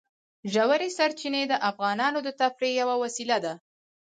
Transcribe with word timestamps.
ژورې 0.53 0.89
سرچینې 0.97 1.43
د 1.47 1.53
افغانانو 1.69 2.19
د 2.23 2.29
تفریح 2.41 2.73
یوه 2.81 2.95
وسیله 3.03 3.37
ده. 3.45 3.53